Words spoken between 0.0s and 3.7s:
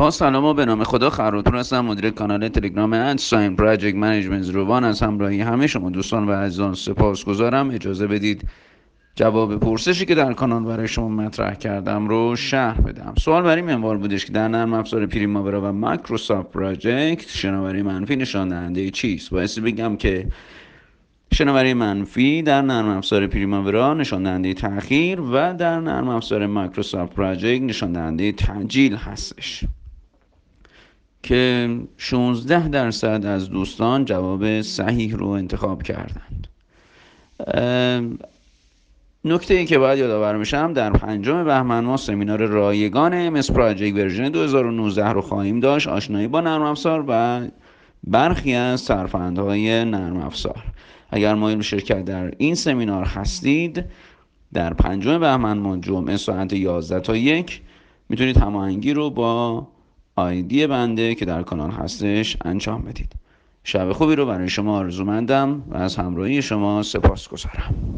با سلام و به نام خدا خراتون هستم مدیر کانال تلگرام انساین